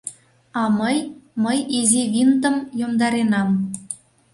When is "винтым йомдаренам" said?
2.13-3.49